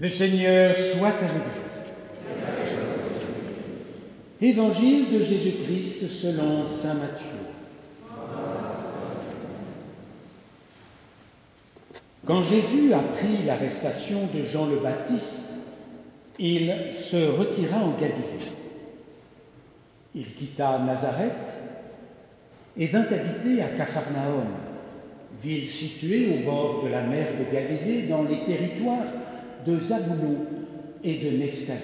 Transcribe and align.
Le 0.00 0.08
Seigneur 0.08 0.76
soit 0.78 1.08
avec 1.08 1.32
vous. 1.32 1.64
Évangile 4.40 5.10
de 5.12 5.20
Jésus-Christ 5.20 6.06
selon 6.06 6.64
Saint 6.68 6.94
Matthieu. 6.94 7.26
Quand 12.24 12.44
Jésus 12.44 12.92
apprit 12.94 13.44
l'arrestation 13.44 14.28
de 14.32 14.44
Jean 14.44 14.66
le 14.66 14.76
Baptiste, 14.76 15.48
il 16.38 16.72
se 16.92 17.16
retira 17.16 17.78
en 17.78 17.98
Galilée. 17.98 18.52
Il 20.14 20.32
quitta 20.34 20.78
Nazareth 20.78 21.56
et 22.76 22.86
vint 22.86 23.02
habiter 23.02 23.62
à 23.62 23.70
Capharnaüm, 23.70 24.46
ville 25.42 25.66
située 25.66 26.38
au 26.38 26.44
bord 26.48 26.84
de 26.84 26.88
la 26.88 27.02
mer 27.02 27.30
de 27.36 27.52
Galilée 27.52 28.02
dans 28.02 28.22
les 28.22 28.44
territoires 28.44 29.06
de 29.68 29.78
Zaboulon 29.78 30.38
et 31.04 31.18
de 31.18 31.36
Nephtali. 31.36 31.78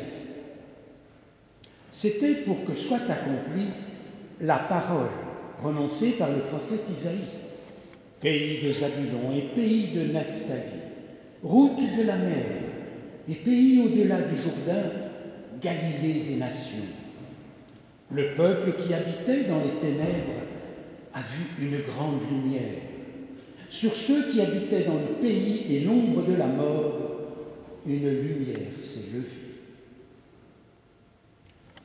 C'était 1.93 2.37
pour 2.47 2.65
que 2.65 2.74
soit 2.74 3.02
accomplie 3.09 3.69
la 4.41 4.57
parole 4.57 5.10
prononcée 5.59 6.12
par 6.12 6.30
le 6.30 6.41
prophète 6.41 6.88
Isaïe. 6.91 7.43
Pays 8.20 8.65
de 8.65 8.70
Zabulon 8.73 9.37
et 9.37 9.55
pays 9.55 9.88
de 9.88 10.12
Nephtali, 10.12 10.80
route 11.43 11.77
de 11.98 12.05
la 12.05 12.16
mer 12.16 12.45
et 13.29 13.34
pays 13.34 13.83
au-delà 13.85 14.23
du 14.23 14.37
Jourdain, 14.41 14.91
Galilée 15.60 16.24
des 16.27 16.37
nations. 16.37 16.88
Le 18.10 18.35
peuple 18.35 18.73
qui 18.82 18.95
habitait 18.95 19.45
dans 19.45 19.59
les 19.59 19.79
ténèbres 19.80 20.41
a 21.12 21.21
vu 21.21 21.66
une 21.66 21.82
grande 21.82 22.21
lumière. 22.30 22.80
Sur 23.69 23.95
ceux 23.95 24.30
qui 24.30 24.41
habitaient 24.41 24.85
dans 24.85 24.95
le 24.95 25.21
pays 25.21 25.66
et 25.69 25.80
l'ombre 25.80 26.27
de 26.27 26.35
la 26.35 26.46
mort, 26.46 27.15
une 27.87 28.09
lumière 28.09 28.79
s'est 28.79 29.12
levée. 29.15 29.55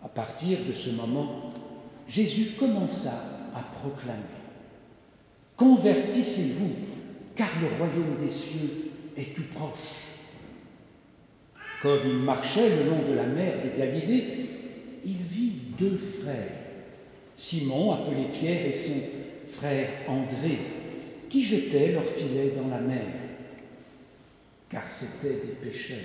À 0.03 0.08
partir 0.08 0.59
de 0.66 0.72
ce 0.72 0.92
moment, 0.92 1.53
Jésus 2.08 2.52
commença 2.58 3.14
à 3.53 3.61
proclamer 3.80 4.23
Convertissez-vous, 5.58 6.72
car 7.36 7.50
le 7.61 7.67
royaume 7.77 8.16
des 8.23 8.31
cieux 8.31 8.92
est 9.17 9.36
tout 9.36 9.44
proche. 9.53 9.73
Comme 11.81 12.00
il 12.05 12.20
marchait 12.20 12.77
le 12.77 12.89
long 12.89 13.09
de 13.09 13.14
la 13.14 13.25
mer 13.25 13.55
de 13.64 13.77
Galilée, 13.77 14.50
il 15.05 15.17
vit 15.17 15.52
deux 15.77 15.97
frères, 15.97 16.55
Simon, 17.36 17.92
appelé 17.92 18.25
Pierre, 18.33 18.66
et 18.67 18.73
son 18.73 19.02
frère 19.50 19.89
André, 20.08 20.59
qui 21.30 21.44
jetaient 21.44 21.92
leurs 21.92 22.05
filets 22.05 22.53
dans 22.58 22.70
la 22.70 22.81
mer, 22.81 23.05
car 24.70 24.89
c'étaient 24.89 25.45
des 25.45 25.70
pêcheurs. 25.70 25.98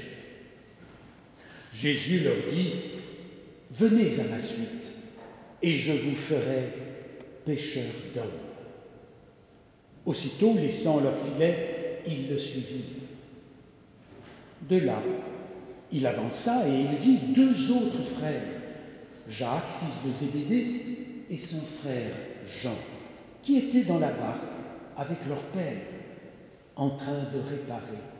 Jésus 1.73 2.20
leur 2.20 2.37
dit, 2.48 2.73
Venez 3.71 4.21
à 4.21 4.25
ma 4.25 4.39
suite, 4.39 4.93
et 5.61 5.79
je 5.79 5.93
vous 5.93 6.15
ferai 6.15 6.69
pêcheurs 7.45 7.95
d'hommes. 8.15 8.25
Aussitôt, 10.06 10.55
laissant 10.55 11.01
leurs 11.01 11.19
filets, 11.19 12.01
ils 12.06 12.29
le 12.29 12.39
suivirent. 12.39 13.03
De 14.69 14.78
là, 14.78 15.03
il 15.91 16.06
avança 16.06 16.69
et 16.69 16.81
il 16.81 16.97
vit 16.97 17.33
deux 17.34 17.73
autres 17.73 18.05
frères, 18.05 18.61
Jacques, 19.28 19.81
fils 19.81 20.06
de 20.06 20.12
Zébédée, 20.12 20.83
et 21.31 21.39
son 21.39 21.61
frère 21.61 22.15
Jean, 22.62 22.77
qui 23.43 23.56
étaient 23.56 23.84
dans 23.84 23.99
la 23.99 24.12
barque 24.12 24.43
avec 24.97 25.19
leur 25.28 25.41
père, 25.41 25.83
en 26.77 26.91
train 26.91 27.25
de 27.33 27.39
réparer 27.51 28.14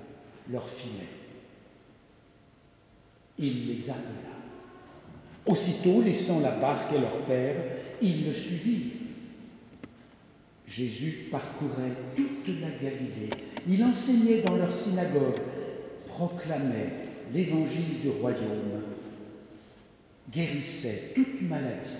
leurs 0.51 0.69
filets. 0.69 1.09
Il 3.39 3.69
les 3.69 3.91
appela. 3.91 4.35
Aussitôt, 5.47 6.01
laissant 6.01 6.41
la 6.41 6.53
barque 6.53 6.93
et 6.95 7.01
leur 7.01 7.21
père, 7.23 7.57
ils 8.01 8.27
le 8.27 8.33
suivirent. 8.33 8.93
Jésus 10.67 11.29
parcourait 11.31 11.93
toute 12.17 12.49
la 12.61 12.71
Galilée. 12.71 13.31
Il 13.69 13.85
enseignait 13.85 14.43
dans 14.43 14.57
leur 14.57 14.73
synagogue, 14.73 15.41
proclamait 16.09 16.93
l'évangile 17.33 18.01
du 18.03 18.11
royaume, 18.11 18.83
guérissait 20.31 21.13
toute 21.15 21.43
maladie 21.43 21.91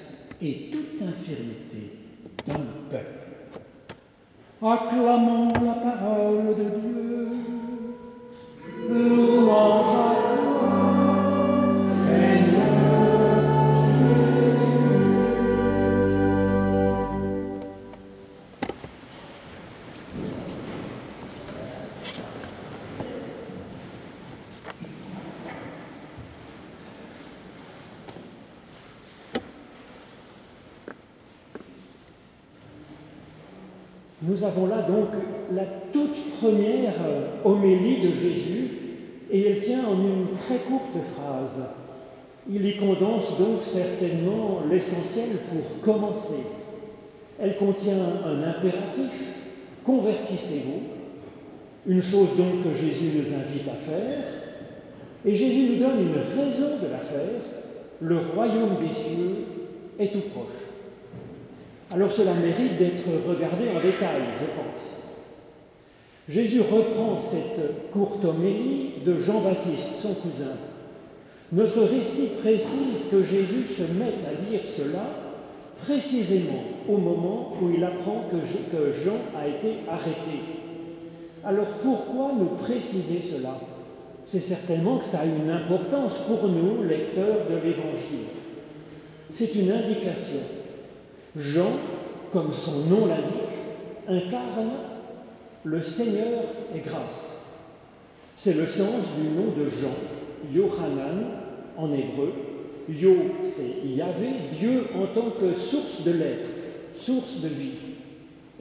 et 0.41 0.71
toute 0.71 1.03
infirmité 1.03 1.99
dans 2.47 2.59
le 2.59 2.91
peuple. 2.91 3.25
Acclamons 4.63 5.53
la 5.53 5.75
parole 5.75 6.57
de 6.57 6.63
Dieu. 6.63 7.54
Nous 34.27 34.43
avons 34.43 34.67
là 34.67 34.81
donc 34.83 35.11
la 35.53 35.65
toute 35.95 36.33
première 36.41 36.95
euh, 37.07 37.27
homélie 37.45 38.01
de 38.01 38.13
Jésus 38.13 38.71
et 39.31 39.47
elle 39.47 39.59
tient 39.59 39.85
en 39.87 39.95
une 39.95 40.37
très 40.37 40.59
courte 40.59 41.03
phrase. 41.03 41.63
Il 42.51 42.67
y 42.67 42.77
condense 42.77 43.39
donc 43.39 43.63
certainement 43.63 44.61
l'essentiel 44.69 45.29
pour 45.49 45.81
commencer. 45.81 46.43
Elle 47.41 47.57
contient 47.57 47.95
un 48.27 48.43
impératif, 48.43 49.33
convertissez-vous, 49.85 50.83
une 51.87 52.03
chose 52.03 52.37
donc 52.37 52.65
que 52.65 52.75
Jésus 52.75 53.13
nous 53.15 53.35
invite 53.35 53.69
à 53.69 53.77
faire, 53.77 54.25
et 55.25 55.35
Jésus 55.35 55.71
nous 55.71 55.79
donne 55.79 56.01
une 56.01 56.15
raison 56.15 56.77
de 56.83 56.91
la 56.91 56.99
faire, 56.99 57.41
le 58.01 58.19
royaume 58.35 58.77
des 58.79 58.93
cieux 58.93 59.47
est 59.99 60.13
tout 60.13 60.29
proche. 60.35 60.75
Alors 61.93 62.11
cela 62.11 62.35
mérite 62.35 62.77
d'être 62.77 63.05
regardé 63.27 63.69
en 63.71 63.81
détail, 63.81 64.23
je 64.39 64.47
pense. 64.47 64.94
Jésus 66.29 66.61
reprend 66.61 67.19
cette 67.21 67.91
courte 67.93 68.25
homélie 68.25 68.93
de 69.05 69.19
Jean-Baptiste, 69.19 69.95
son 70.01 70.15
cousin. 70.15 70.57
Notre 71.53 71.83
récit 71.83 72.29
précise 72.41 73.09
que 73.11 73.23
Jésus 73.23 73.67
se 73.77 73.83
met 73.83 74.15
à 74.27 74.35
dire 74.51 74.61
cela 74.65 75.05
précisément 75.85 76.63
au 76.89 76.97
moment 76.97 77.53
où 77.61 77.71
il 77.71 77.85
apprend 77.85 78.25
que 78.31 78.91
Jean 78.93 79.19
a 79.39 79.47
été 79.47 79.81
arrêté. 79.89 80.41
Alors 81.45 81.67
pourquoi 81.83 82.33
nous 82.39 82.57
préciser 82.57 83.21
cela? 83.21 83.61
C'est 84.25 84.41
certainement 84.41 84.97
que 84.97 85.05
ça 85.05 85.21
a 85.21 85.27
une 85.27 85.51
importance 85.51 86.15
pour 86.27 86.49
nous, 86.49 86.83
lecteurs 86.85 87.47
de 87.51 87.57
l'Évangile. 87.57 88.29
C'est 89.31 89.55
une 89.55 89.71
indication 89.71 90.41
Jean, 91.37 91.73
comme 92.33 92.55
son 92.55 92.87
nom 92.89 93.07
l'indique, 93.07 94.09
incarne 94.09 94.71
le 95.65 95.83
Seigneur 95.83 96.45
et 96.75 96.81
grâce. 96.81 97.37
C'est 98.37 98.55
le 98.55 98.67
sens 98.67 99.03
du 99.19 99.29
nom 99.29 99.53
de 99.57 99.71
Jean, 99.71 99.95
Yohanan 100.53 101.25
en 101.77 101.93
hébreu. 101.93 102.33
Yo, 102.89 103.15
c'est 103.47 103.89
Yahvé, 103.89 104.29
Dieu 104.59 104.85
en 104.95 105.07
tant 105.07 105.31
que 105.31 105.55
source 105.59 106.03
de 106.05 106.11
l'être, 106.11 106.49
source 106.95 107.41
de 107.41 107.49
vie. 107.49 107.79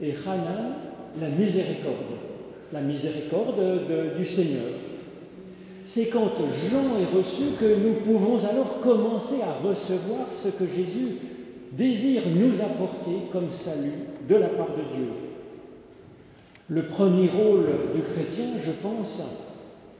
Et 0.00 0.12
Hanan, 0.26 0.76
la 1.20 1.28
miséricorde, 1.28 2.16
la 2.72 2.80
miséricorde 2.80 3.86
de, 3.86 4.18
du 4.18 4.26
Seigneur. 4.26 4.72
C'est 5.84 6.06
quand 6.06 6.32
Jean 6.38 6.98
est 6.98 7.16
reçu 7.16 7.52
que 7.60 7.76
nous 7.76 8.00
pouvons 8.02 8.38
alors 8.48 8.80
commencer 8.80 9.42
à 9.42 9.68
recevoir 9.68 10.32
ce 10.32 10.48
que 10.48 10.64
Jésus 10.66 11.18
désire 11.72 12.22
nous 12.34 12.54
apporter 12.62 13.28
comme 13.30 13.50
salut 13.50 13.92
de 14.26 14.36
la 14.36 14.48
part 14.48 14.70
de 14.70 14.96
Dieu. 14.96 15.23
Le 16.68 16.86
premier 16.86 17.28
rôle 17.28 17.66
du 17.94 18.00
chrétien, 18.00 18.46
je 18.62 18.70
pense, 18.70 19.20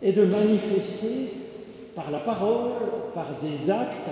est 0.02 0.12
de 0.12 0.24
manifester 0.24 1.28
par 1.94 2.10
la 2.10 2.20
parole, 2.20 2.70
par 3.14 3.38
des 3.42 3.70
actes, 3.70 4.10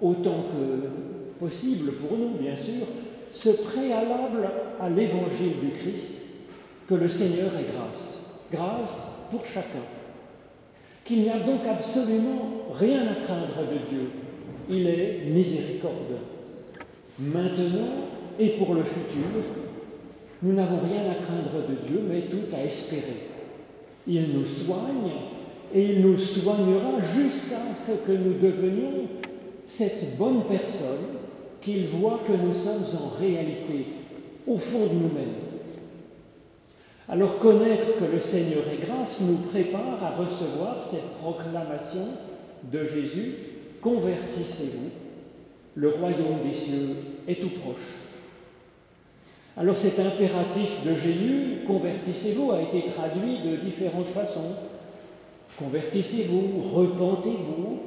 autant 0.00 0.44
que 0.52 1.44
possible 1.44 1.92
pour 1.92 2.18
nous, 2.18 2.38
bien 2.38 2.56
sûr, 2.56 2.86
ce 3.32 3.48
préalable 3.48 4.48
à 4.78 4.90
l'évangile 4.90 5.60
du 5.62 5.70
Christ, 5.70 6.12
que 6.86 6.94
le 6.94 7.08
Seigneur 7.08 7.50
est 7.58 7.72
grâce. 7.72 8.18
Grâce 8.52 9.08
pour 9.30 9.44
chacun. 9.46 9.84
Qu'il 11.04 11.22
n'y 11.22 11.30
a 11.30 11.38
donc 11.38 11.66
absolument 11.66 12.66
rien 12.78 13.02
à 13.08 13.14
craindre 13.14 13.70
de 13.70 13.88
Dieu. 13.88 14.10
Il 14.68 14.86
est 14.86 15.22
miséricorde 15.26 16.18
maintenant 17.18 18.08
et 18.38 18.50
pour 18.50 18.74
le 18.74 18.84
futur, 18.84 19.42
nous 20.42 20.52
n'avons 20.52 20.80
rien 20.80 21.10
à 21.10 21.14
craindre 21.14 21.68
de 21.68 21.86
Dieu, 21.86 22.02
mais 22.08 22.22
tout 22.22 22.54
à 22.54 22.64
espérer. 22.64 23.28
Il 24.06 24.32
nous 24.34 24.46
soigne 24.46 25.12
et 25.72 25.92
il 25.92 26.02
nous 26.02 26.18
soignera 26.18 27.00
jusqu'à 27.00 27.72
ce 27.74 27.92
que 28.06 28.12
nous 28.12 28.34
devenions 28.34 29.06
cette 29.66 30.18
bonne 30.18 30.42
personne 30.44 31.20
qu'il 31.60 31.86
voit 31.86 32.20
que 32.26 32.32
nous 32.32 32.52
sommes 32.52 32.84
en 33.00 33.20
réalité, 33.20 33.86
au 34.46 34.58
fond 34.58 34.86
de 34.86 34.94
nous-mêmes. 34.94 35.34
Alors 37.08 37.38
connaître 37.38 37.98
que 37.98 38.12
le 38.12 38.18
Seigneur 38.18 38.64
est 38.72 38.84
grâce 38.84 39.20
nous 39.20 39.48
prépare 39.48 40.02
à 40.02 40.16
recevoir 40.16 40.82
cette 40.82 41.18
proclamation 41.20 42.08
de 42.70 42.84
Jésus, 42.84 43.34
convertissez-vous, 43.80 44.90
le 45.74 45.88
royaume 45.88 46.40
des 46.42 46.54
cieux 46.54 46.96
est 47.28 47.40
tout 47.40 47.50
proche. 47.60 48.11
Alors 49.56 49.76
cet 49.76 49.98
impératif 49.98 50.84
de 50.84 50.96
Jésus, 50.96 51.58
convertissez-vous, 51.66 52.52
a 52.52 52.62
été 52.62 52.90
traduit 52.90 53.40
de 53.44 53.56
différentes 53.56 54.08
façons. 54.08 54.52
Convertissez-vous, 55.58 56.70
repentez-vous, 56.74 57.80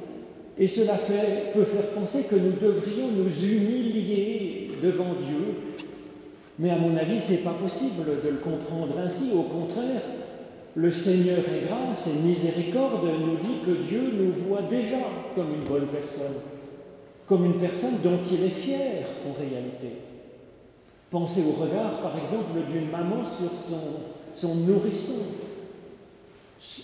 et 0.58 0.68
cela 0.68 0.94
peut 0.94 1.64
faire 1.64 1.90
penser 1.90 2.24
que 2.30 2.36
nous 2.36 2.52
devrions 2.52 3.08
nous 3.08 3.44
humilier 3.44 4.70
devant 4.82 5.14
Dieu. 5.20 5.82
Mais 6.58 6.70
à 6.70 6.78
mon 6.78 6.96
avis, 6.96 7.20
ce 7.20 7.32
n'est 7.32 7.38
pas 7.38 7.50
possible 7.50 8.04
de 8.24 8.28
le 8.28 8.36
comprendre 8.36 8.98
ainsi. 9.04 9.32
Au 9.34 9.42
contraire, 9.42 10.02
le 10.74 10.90
Seigneur 10.90 11.38
est 11.38 11.66
grâce 11.66 12.06
et 12.06 12.26
miséricorde 12.26 13.04
nous 13.04 13.36
dit 13.36 13.60
que 13.64 13.82
Dieu 13.86 14.12
nous 14.14 14.32
voit 14.32 14.62
déjà 14.62 14.98
comme 15.34 15.52
une 15.52 15.68
bonne 15.68 15.88
personne, 15.88 16.36
comme 17.26 17.44
une 17.44 17.58
personne 17.58 17.98
dont 18.04 18.20
il 18.30 18.44
est 18.44 18.50
fier 18.50 19.04
en 19.28 19.32
réalité. 19.38 20.05
Pensez 21.10 21.42
au 21.42 21.62
regard, 21.62 22.00
par 22.00 22.18
exemple, 22.18 22.58
d'une 22.70 22.90
maman 22.90 23.24
sur 23.24 23.50
son, 23.54 24.00
son 24.34 24.54
nourrisson. 24.56 25.14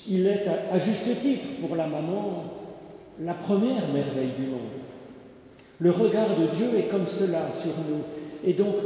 Il 0.09 0.27
est 0.27 0.45
à, 0.47 0.79
juste 0.79 1.21
titre 1.21 1.47
pour 1.61 1.77
la 1.77 1.87
maman 1.87 2.45
la 3.21 3.35
première 3.35 3.89
merveille 3.93 4.33
du 4.39 4.47
monde. 4.47 4.61
Le 5.79 5.91
regard 5.91 6.29
de 6.39 6.57
Dieu 6.57 6.79
est 6.79 6.89
comme 6.89 7.07
cela 7.07 7.51
sur 7.53 7.73
nous. 7.89 8.03
Et 8.45 8.53
donc, 8.55 8.77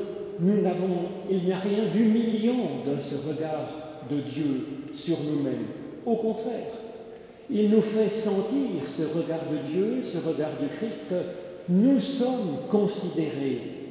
nous 0.40 0.62
n'avons, 0.62 0.96
il 1.30 1.44
n'y 1.44 1.52
a 1.52 1.58
rien 1.58 1.84
d'humiliant 1.92 2.82
dans 2.84 3.02
ce 3.02 3.28
regard 3.28 3.68
de 4.10 4.20
Dieu 4.20 4.66
sur 4.94 5.18
nous-mêmes. 5.20 5.66
Au 6.04 6.16
contraire, 6.16 6.72
il 7.50 7.70
nous 7.70 7.82
fait 7.82 8.08
sentir 8.08 8.82
ce 8.88 9.02
regard 9.02 9.40
de 9.50 9.58
Dieu, 9.70 10.02
ce 10.02 10.18
regard 10.18 10.52
du 10.60 10.68
Christ, 10.68 11.06
que 11.10 11.72
nous 11.72 12.00
sommes 12.00 12.58
considérés. 12.68 13.85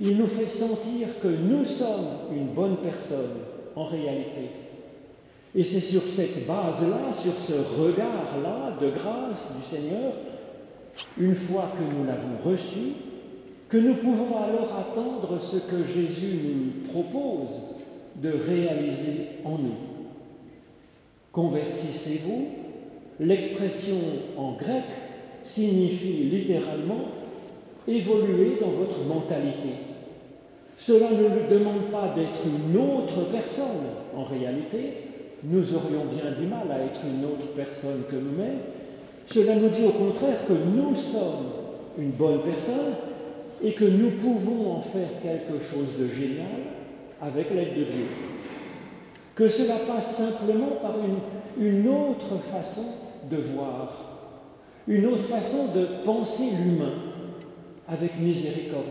Il 0.00 0.16
nous 0.16 0.26
fait 0.26 0.46
sentir 0.46 1.08
que 1.20 1.28
nous 1.28 1.64
sommes 1.64 2.32
une 2.32 2.48
bonne 2.48 2.76
personne 2.76 3.38
en 3.74 3.84
réalité. 3.84 4.50
Et 5.54 5.64
c'est 5.64 5.80
sur 5.80 6.02
cette 6.02 6.46
base-là, 6.46 7.12
sur 7.12 7.32
ce 7.38 7.54
regard-là 7.54 8.76
de 8.80 8.90
grâce 8.90 9.48
du 9.56 9.68
Seigneur, 9.68 10.12
une 11.18 11.34
fois 11.34 11.72
que 11.76 11.82
nous 11.82 12.04
l'avons 12.04 12.36
reçu, 12.44 12.92
que 13.68 13.76
nous 13.76 13.94
pouvons 13.94 14.36
alors 14.36 14.76
attendre 14.78 15.40
ce 15.40 15.56
que 15.56 15.84
Jésus 15.84 16.38
nous 16.44 16.88
propose 16.90 17.60
de 18.16 18.30
réaliser 18.30 19.26
en 19.44 19.58
nous. 19.58 19.76
Convertissez-vous, 21.32 22.46
l'expression 23.20 23.96
en 24.36 24.52
grec 24.52 24.84
signifie 25.42 26.24
littéralement 26.24 27.08
évoluer 27.86 28.58
dans 28.60 28.70
votre 28.70 29.04
mentalité. 29.04 29.87
Cela 30.78 31.10
ne 31.10 31.28
nous 31.28 31.48
demande 31.50 31.90
pas 31.90 32.12
d'être 32.14 32.40
une 32.46 32.76
autre 32.76 33.30
personne 33.32 33.88
en 34.16 34.22
réalité, 34.22 35.08
nous 35.42 35.74
aurions 35.74 36.04
bien 36.06 36.30
du 36.38 36.46
mal 36.46 36.70
à 36.70 36.84
être 36.84 37.00
une 37.04 37.24
autre 37.24 37.52
personne 37.54 38.02
que 38.08 38.16
nous-mêmes. 38.16 38.60
Cela 39.26 39.56
nous 39.56 39.68
dit 39.68 39.84
au 39.84 39.90
contraire 39.90 40.46
que 40.46 40.52
nous 40.52 40.94
sommes 40.94 41.46
une 41.98 42.12
bonne 42.12 42.42
personne 42.42 42.94
et 43.62 43.72
que 43.72 43.84
nous 43.84 44.12
pouvons 44.12 44.72
en 44.72 44.80
faire 44.80 45.08
quelque 45.20 45.62
chose 45.62 45.98
de 45.98 46.08
génial 46.08 46.46
avec 47.20 47.50
l'aide 47.50 47.74
de 47.76 47.84
Dieu. 47.84 48.06
Que 49.34 49.48
cela 49.48 49.74
passe 49.86 50.16
simplement 50.16 50.76
par 50.80 50.94
une, 51.58 51.88
autre 51.88 52.40
façon 52.52 52.84
de 53.30 53.36
voir, 53.36 53.92
une 54.86 55.06
autre 55.06 55.24
façon 55.24 55.72
de 55.74 56.04
penser 56.04 56.50
l'humain 56.56 56.94
avec 57.88 58.18
miséricorde, 58.18 58.84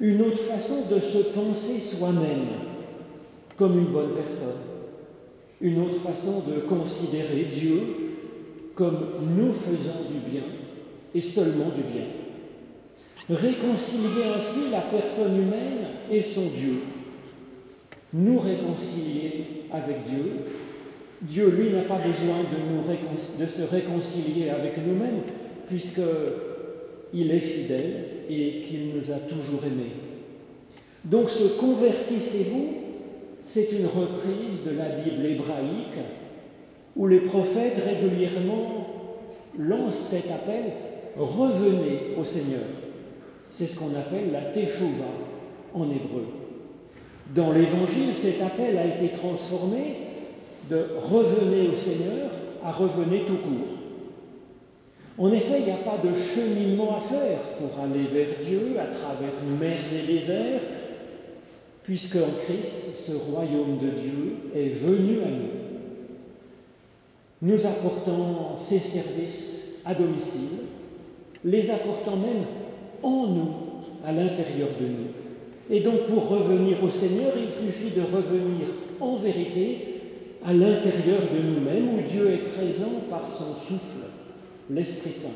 une 0.00 0.20
autre 0.22 0.42
façon 0.44 0.86
de 0.90 1.00
se 1.00 1.18
penser 1.18 1.80
soi-même 1.80 2.46
comme 3.56 3.78
une 3.78 3.86
bonne 3.86 4.14
personne 4.14 4.68
une 5.60 5.80
autre 5.80 6.00
façon 6.00 6.42
de 6.46 6.60
considérer 6.60 7.48
Dieu 7.52 7.80
comme 8.74 9.08
nous 9.36 9.52
faisant 9.52 10.04
du 10.08 10.30
bien 10.30 10.44
et 11.14 11.20
seulement 11.20 11.70
du 11.70 11.82
bien. 11.82 12.06
Réconcilier 13.28 14.24
ainsi 14.36 14.70
la 14.70 14.82
personne 14.82 15.36
humaine 15.36 15.88
et 16.10 16.22
son 16.22 16.46
Dieu. 16.46 16.74
Nous 18.12 18.38
réconcilier 18.38 19.64
avec 19.72 20.04
Dieu. 20.08 20.24
Dieu, 21.20 21.50
lui, 21.50 21.70
n'a 21.70 21.82
pas 21.82 21.98
besoin 21.98 22.44
de, 22.44 23.46
se 23.46 23.62
réconcilier 23.62 24.50
avec 24.50 24.78
nous-mêmes, 24.78 25.22
puisqu'il 25.66 27.30
est 27.32 27.40
fidèle 27.40 28.04
et 28.28 28.60
qu'il 28.62 28.94
nous 28.94 29.10
a 29.10 29.16
toujours 29.16 29.64
aimés. 29.64 29.92
Donc, 31.04 31.30
se 31.30 31.44
convertissez-vous 31.58 32.78
c'est 33.48 33.72
une 33.72 33.86
reprise 33.86 34.62
de 34.66 34.76
la 34.76 34.90
Bible 34.90 35.24
hébraïque 35.24 36.04
où 36.94 37.06
les 37.06 37.20
prophètes 37.20 37.82
régulièrement 37.82 38.86
lancent 39.58 39.94
cet 39.94 40.30
appel 40.30 40.64
Revenez 41.16 42.14
au 42.20 42.24
Seigneur. 42.24 42.60
C'est 43.50 43.66
ce 43.66 43.78
qu'on 43.78 43.96
appelle 43.96 44.30
la 44.32 44.42
Teshuvah 44.52 45.16
en 45.72 45.84
hébreu. 45.84 46.26
Dans 47.34 47.52
l'Évangile, 47.52 48.14
cet 48.14 48.42
appel 48.42 48.76
a 48.76 48.86
été 48.86 49.16
transformé 49.16 49.96
de 50.70 50.86
Revenez 51.10 51.68
au 51.68 51.76
Seigneur 51.76 52.30
à 52.62 52.70
Revenez 52.70 53.24
tout 53.26 53.38
court. 53.38 53.77
En 55.18 55.32
effet, 55.32 55.60
il 55.60 55.64
n'y 55.64 55.72
a 55.72 55.76
pas 55.78 55.98
de 56.02 56.14
cheminement 56.14 56.98
à 56.98 57.00
faire 57.00 57.40
pour 57.58 57.82
aller 57.82 58.06
vers 58.06 58.28
Dieu 58.46 58.76
à 58.78 58.86
travers 58.86 59.32
mers 59.58 59.82
et 59.92 60.06
déserts, 60.06 60.60
puisque 61.82 62.16
en 62.16 62.38
Christ, 62.40 62.94
ce 62.94 63.12
royaume 63.12 63.78
de 63.78 63.88
Dieu 63.88 64.36
est 64.54 64.68
venu 64.68 65.22
à 65.22 65.28
nous, 65.28 65.58
nous 67.42 67.66
apportant 67.66 68.56
ses 68.56 68.78
services 68.78 69.78
à 69.84 69.94
domicile, 69.94 70.58
les 71.44 71.70
apportant 71.70 72.16
même 72.16 72.44
en 73.02 73.26
nous, 73.26 73.52
à 74.04 74.12
l'intérieur 74.12 74.68
de 74.80 74.86
nous. 74.86 75.08
Et 75.70 75.80
donc 75.80 76.06
pour 76.06 76.28
revenir 76.28 76.82
au 76.82 76.90
Seigneur, 76.90 77.32
il 77.36 77.50
suffit 77.50 77.90
de 77.90 78.02
revenir 78.02 78.68
en 79.00 79.16
vérité 79.16 80.00
à 80.44 80.52
l'intérieur 80.52 81.22
de 81.34 81.42
nous-mêmes, 81.42 81.88
où 81.94 82.02
Dieu 82.08 82.30
est 82.30 82.54
présent 82.54 83.02
par 83.10 83.26
son 83.28 83.54
souffle, 83.54 84.06
l'Esprit 84.70 85.12
Saint. 85.12 85.28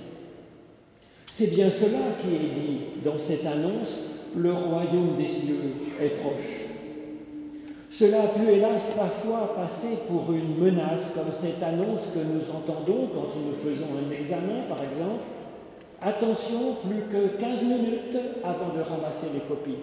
C'est 1.26 1.54
bien 1.54 1.70
cela 1.70 2.16
qui 2.20 2.34
est 2.34 2.54
dit 2.54 2.78
dans 3.04 3.18
cette 3.18 3.46
annonce 3.46 4.00
le 4.36 4.52
royaume 4.52 5.16
des 5.16 5.28
cieux 5.28 5.58
est 6.00 6.20
proche. 6.20 6.68
Cela 7.90 8.22
a 8.22 8.26
pu 8.28 8.48
hélas 8.50 8.94
parfois 8.96 9.54
passer 9.54 9.98
pour 10.08 10.32
une 10.32 10.58
menace, 10.58 11.12
comme 11.14 11.32
cette 11.32 11.62
annonce 11.62 12.08
que 12.14 12.20
nous 12.20 12.50
entendons 12.50 13.08
quand 13.14 13.28
nous 13.38 13.54
faisons 13.54 13.88
un 13.98 14.10
examen, 14.10 14.62
par 14.68 14.82
exemple. 14.82 15.24
Attention, 16.00 16.76
plus 16.82 17.02
que 17.10 17.38
15 17.38 17.62
minutes 17.62 18.18
avant 18.42 18.74
de 18.74 18.80
ramasser 18.80 19.26
les 19.34 19.40
copies, 19.40 19.78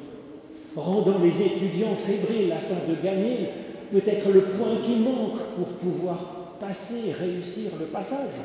rendant 0.75 1.19
les 1.23 1.41
étudiants 1.41 1.95
fébriles 1.95 2.51
afin 2.51 2.91
de 2.91 2.95
gagner 3.01 3.49
peut-être 3.91 4.29
le 4.31 4.41
point 4.41 4.81
qui 4.83 4.97
manque 4.97 5.39
pour 5.55 5.67
pouvoir 5.67 6.17
passer, 6.59 7.13
réussir 7.17 7.71
le 7.79 7.85
passage. 7.85 8.35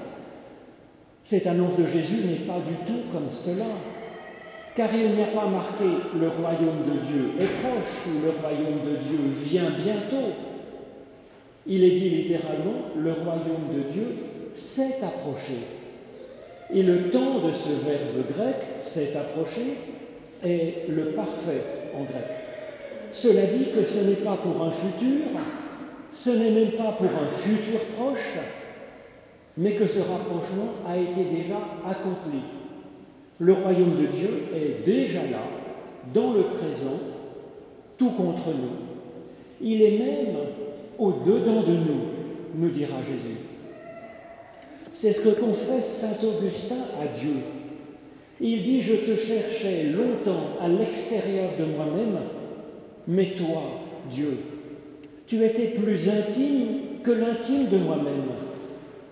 Cette 1.25 1.47
annonce 1.47 1.78
de 1.78 1.87
Jésus 1.87 2.25
n'est 2.26 2.47
pas 2.47 2.61
du 2.61 2.75
tout 2.87 3.00
comme 3.12 3.31
cela 3.31 3.64
car 4.76 4.88
il 4.93 5.14
n'y 5.14 5.23
a 5.23 5.26
pas 5.26 5.47
marqué 5.47 5.85
le 6.19 6.28
royaume 6.28 6.83
de 6.85 7.07
Dieu 7.07 7.31
est 7.38 7.62
proche 7.62 8.09
ou 8.09 8.25
le 8.25 8.31
royaume 8.31 8.81
de 8.85 8.97
Dieu 8.97 9.19
vient 9.40 9.71
bientôt. 9.71 10.33
Il 11.66 11.85
est 11.85 11.93
dit 11.93 12.11
littéralement 12.11 12.90
le 12.97 13.12
royaume 13.12 13.73
de 13.73 13.93
Dieu 13.93 14.07
s'est 14.54 14.99
approché. 15.02 15.59
Et 16.73 16.83
le 16.83 17.11
temps 17.11 17.38
de 17.38 17.52
ce 17.52 17.87
verbe 17.87 18.26
grec, 18.28 18.57
s'est 18.81 19.16
approché, 19.16 19.76
est 20.43 20.88
le 20.88 21.11
parfait 21.12 21.62
en 21.95 22.02
grec. 22.02 22.25
Cela 23.12 23.47
dit 23.47 23.66
que 23.66 23.85
ce 23.85 24.00
n'est 24.00 24.16
pas 24.16 24.37
pour 24.37 24.61
un 24.62 24.73
futur, 24.73 25.26
ce 26.12 26.31
n'est 26.31 26.50
même 26.50 26.73
pas 26.73 26.93
pour 26.93 27.07
un 27.07 27.28
futur 27.28 27.78
proche, 27.97 28.38
mais 29.56 29.75
que 29.75 29.87
ce 29.87 30.00
rapprochement 30.00 30.73
a 30.87 30.96
été 30.99 31.25
déjà 31.25 31.58
accompli 31.87 32.40
le 33.38 33.52
royaume 33.52 33.96
de 33.96 34.06
Dieu 34.06 34.44
est 34.54 34.84
déjà 34.84 35.23
là, 35.23 35.42
dans 36.12 36.32
le 36.32 36.44
présent, 36.44 36.99
tout 37.99 38.11
contre 38.11 38.49
nous. 38.49 38.76
Il 39.61 39.82
est 39.82 39.99
même 39.99 40.37
au-dedans 40.99 41.62
de 41.62 41.73
nous, 41.73 42.00
nous 42.54 42.68
dira 42.68 42.96
Jésus. 43.02 43.38
C'est 44.92 45.12
ce 45.12 45.23
que 45.23 45.40
confesse 45.40 45.87
Saint 45.87 46.26
Augustin 46.26 46.76
à 47.00 47.18
Dieu. 47.18 47.34
Il 48.40 48.62
dit, 48.62 48.82
je 48.82 48.94
te 48.94 49.16
cherchais 49.16 49.84
longtemps 49.84 50.56
à 50.61 50.68
l'extérieur 50.68 51.50
de 51.58 51.64
moi-même, 51.64 52.18
mais 53.08 53.32
toi, 53.37 53.62
Dieu, 54.11 54.38
tu 55.26 55.42
étais 55.44 55.68
plus 55.68 56.08
intime 56.08 57.00
que 57.02 57.11
l'intime 57.11 57.68
de 57.68 57.78
moi-même, 57.78 58.25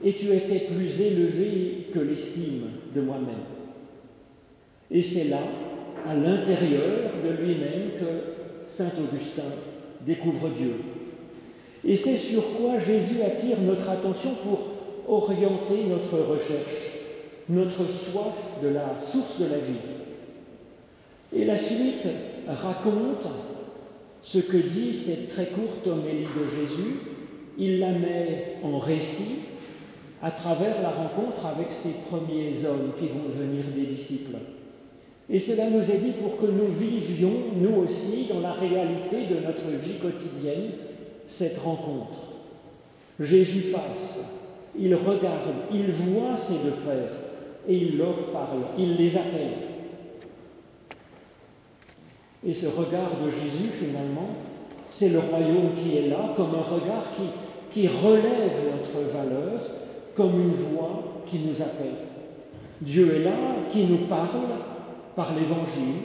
et 0.05 0.13
tu 0.15 0.33
étais 0.33 0.67
plus 0.67 1.01
élevé 1.01 1.89
que 1.93 2.01
les 2.01 2.17
cimes 2.17 2.71
de 2.95 3.01
moi-même. 3.01 3.47
Et 4.91 5.03
c'est 5.03 5.25
là, 5.25 5.43
à 6.07 6.15
l'intérieur 6.15 7.11
de 7.25 7.43
lui-même, 7.43 7.91
que 7.99 8.67
Saint 8.67 8.93
Augustin 8.99 9.51
découvre 10.05 10.49
Dieu. 10.51 10.75
Et 11.85 11.97
c'est 11.97 12.17
sur 12.17 12.57
quoi 12.57 12.79
Jésus 12.79 13.23
attire 13.23 13.61
notre 13.61 13.89
attention 13.89 14.35
pour 14.43 14.69
orienter 15.09 15.85
notre 15.89 16.19
recherche, 16.25 17.01
notre 17.49 17.91
soif 17.91 18.61
de 18.63 18.69
la 18.69 18.97
source 18.99 19.39
de 19.39 19.47
la 19.47 19.59
vie. 19.59 19.81
Et 21.35 21.45
la 21.45 21.59
suite 21.59 22.07
raconte 22.47 23.29
ce 24.23 24.39
que 24.39 24.57
dit 24.57 24.93
cette 24.93 25.31
très 25.31 25.47
courte 25.47 25.87
homélie 25.87 26.27
de 26.27 26.61
Jésus. 26.61 26.97
Il 27.59 27.81
la 27.81 27.93
met 27.93 28.57
en 28.63 28.79
récit 28.79 29.41
à 30.23 30.31
travers 30.31 30.81
la 30.81 30.91
rencontre 30.91 31.45
avec 31.47 31.69
ces 31.73 31.95
premiers 32.09 32.55
hommes 32.65 32.93
qui 32.97 33.09
vont 33.09 33.29
devenir 33.29 33.65
des 33.75 33.87
disciples. 33.87 34.37
Et 35.29 35.39
cela 35.39 35.69
nous 35.69 35.83
est 35.83 35.99
dit 35.99 36.13
pour 36.13 36.37
que 36.37 36.47
nous 36.47 36.73
vivions, 36.73 37.33
nous 37.57 37.83
aussi, 37.83 38.27
dans 38.33 38.41
la 38.41 38.53
réalité 38.53 39.27
de 39.27 39.41
notre 39.45 39.69
vie 39.83 39.99
quotidienne, 39.99 40.73
cette 41.27 41.59
rencontre. 41.59 42.19
Jésus 43.19 43.73
passe, 43.73 44.21
il 44.79 44.95
regarde, 44.95 45.55
il 45.73 45.91
voit 45.91 46.37
ces 46.37 46.55
deux 46.55 46.77
frères 46.85 47.13
et 47.69 47.77
il 47.77 47.99
leur 47.99 48.31
parle, 48.31 48.63
il 48.79 48.97
les 48.97 49.17
appelle. 49.17 49.53
Et 52.47 52.55
ce 52.55 52.67
regard 52.67 53.11
de 53.25 53.31
Jésus, 53.31 53.71
finalement, 53.79 54.31
c'est 54.91 55.11
le 55.11 55.21
royaume 55.21 55.75
qui 55.77 55.97
est 55.97 56.09
là, 56.09 56.33
comme 56.37 56.55
un 56.55 56.63
regard 56.63 57.11
qui, 57.17 57.23
qui 57.71 57.89
relève 57.89 58.59
notre 58.73 59.09
valeur, 59.13 59.61
comme 60.15 60.41
une 60.41 60.55
voix 60.55 61.23
qui 61.27 61.39
nous 61.41 61.61
appelle. 61.61 61.97
Dieu 62.81 63.17
est 63.17 63.25
là, 63.25 63.31
qui 63.71 63.85
nous 63.85 64.07
parle 64.09 64.29
par 65.15 65.33
l'Évangile, 65.35 66.03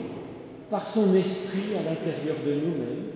par 0.70 0.86
son 0.86 1.14
esprit 1.14 1.74
à 1.78 1.90
l'intérieur 1.90 2.36
de 2.46 2.52
nous-mêmes, 2.52 3.08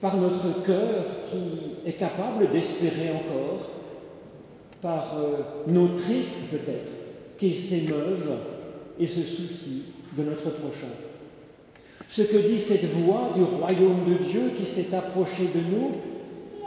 par 0.00 0.16
notre 0.16 0.62
cœur 0.62 1.04
qui 1.30 1.88
est 1.88 1.94
capable 1.94 2.50
d'espérer 2.50 3.10
encore, 3.10 3.70
par 4.80 5.16
euh, 5.18 5.42
nos 5.66 5.88
tripes 5.88 6.50
peut-être, 6.50 6.90
qui 7.38 7.54
s'émeuvent 7.54 8.38
et 8.98 9.06
se 9.06 9.22
soucient 9.22 9.82
de 10.16 10.22
notre 10.22 10.50
prochain. 10.50 10.92
Ce 12.08 12.22
que 12.22 12.38
dit 12.38 12.58
cette 12.58 12.86
voix 12.86 13.32
du 13.34 13.42
royaume 13.42 14.04
de 14.08 14.24
Dieu 14.24 14.52
qui 14.56 14.64
s'est 14.64 14.94
approchée 14.94 15.50
de 15.54 15.60
nous, 15.60 15.90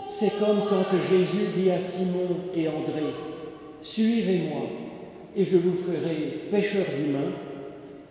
c'est 0.10 0.38
comme 0.40 0.60
quand 0.70 0.86
Jésus 1.10 1.48
dit 1.56 1.72
à 1.72 1.80
Simon 1.80 2.28
et 2.54 2.68
André, 2.68 3.14
Suivez-moi 3.82 4.62
et 5.36 5.46
je 5.46 5.58
vous 5.58 5.76
ferai 5.78 6.50
pêcheurs 6.52 6.86
d'humains, 6.98 7.34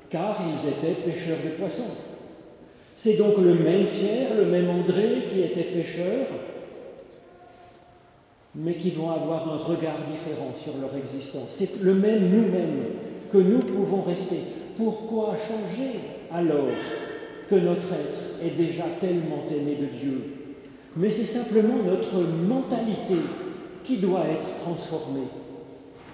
car 0.08 0.38
ils 0.40 0.68
étaient 0.68 1.00
pêcheurs 1.02 1.38
de 1.44 1.50
poissons. 1.50 1.94
C'est 2.96 3.14
donc 3.14 3.38
le 3.38 3.54
même 3.54 3.86
Pierre, 3.86 4.34
le 4.36 4.46
même 4.46 4.68
André 4.68 5.24
qui 5.30 5.42
étaient 5.42 5.70
pêcheurs, 5.72 6.26
mais 8.54 8.74
qui 8.74 8.90
vont 8.90 9.10
avoir 9.10 9.52
un 9.52 9.56
regard 9.58 9.98
différent 10.10 10.52
sur 10.56 10.74
leur 10.80 10.94
existence. 10.96 11.48
C'est 11.48 11.80
le 11.82 11.94
même 11.94 12.30
nous-mêmes 12.30 12.84
que 13.32 13.38
nous 13.38 13.60
pouvons 13.60 14.02
rester. 14.02 14.40
Pourquoi 14.76 15.36
changer 15.36 16.00
alors 16.32 16.66
que 17.48 17.54
notre 17.54 17.86
être 17.92 18.44
est 18.44 18.56
déjà 18.56 18.84
tellement 19.00 19.44
aimé 19.48 19.76
de 19.80 19.86
Dieu? 19.86 20.22
Mais 20.96 21.10
c'est 21.10 21.24
simplement 21.24 21.76
notre 21.84 22.18
mentalité 22.18 23.20
qui 23.84 23.98
doit 23.98 24.24
être 24.26 24.48
transformée. 24.62 25.28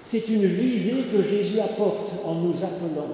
C'est 0.06 0.28
une 0.28 0.46
visée 0.46 1.02
que 1.12 1.20
Jésus 1.20 1.58
apporte 1.58 2.12
en 2.24 2.36
nous 2.36 2.54
appelant, 2.62 3.08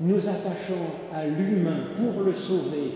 nous 0.00 0.28
attachant 0.28 0.86
à 1.12 1.26
l'humain 1.26 1.88
pour 1.96 2.22
le 2.22 2.32
sauver, 2.32 2.92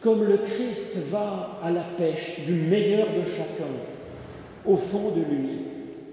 comme 0.00 0.24
le 0.24 0.38
Christ 0.38 0.96
va 1.10 1.60
à 1.62 1.70
la 1.70 1.82
pêche 1.98 2.40
du 2.46 2.54
meilleur 2.54 3.08
de 3.08 3.28
chacun 3.28 3.74
au 4.64 4.78
fond 4.78 5.10
de 5.10 5.20
lui 5.20 5.58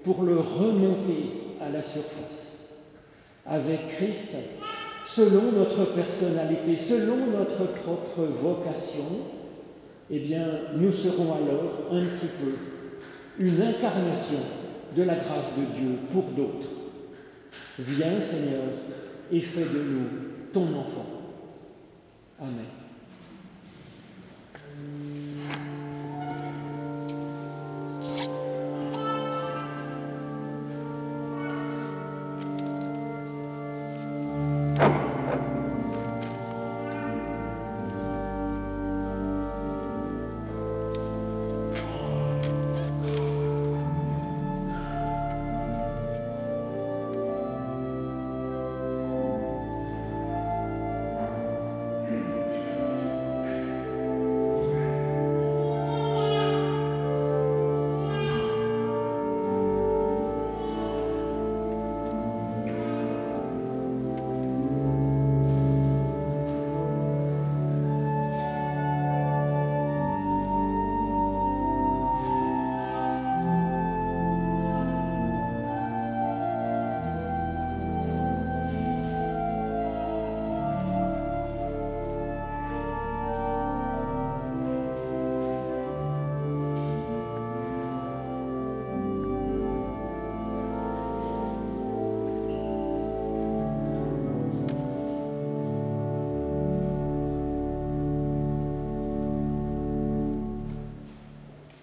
pour 0.04 0.22
le 0.22 0.36
remonter 0.36 1.30
à 1.62 1.70
la 1.70 1.82
surface. 1.82 2.68
Avec 3.46 3.88
Christ, 3.88 4.34
selon 5.06 5.50
notre 5.50 5.94
personnalité, 5.94 6.76
selon 6.76 7.16
notre 7.38 7.72
propre 7.72 8.20
vocation, 8.20 9.30
eh 10.10 10.18
bien, 10.18 10.46
nous 10.76 10.92
serons 10.92 11.32
alors 11.32 11.88
un 11.90 12.04
petit 12.04 12.28
peu 12.38 12.52
une 13.42 13.62
incarnation 13.62 14.40
de 14.94 15.02
la 15.02 15.14
grâce 15.14 15.54
de 15.56 15.64
Dieu 15.76 15.98
pour 16.12 16.24
d'autres. 16.24 16.68
Viens, 17.78 18.20
Seigneur, 18.20 18.64
et 19.30 19.40
fais 19.40 19.64
de 19.64 19.82
nous 19.82 20.06
ton 20.52 20.74
enfant. 20.74 21.06
Amen. 22.40 22.83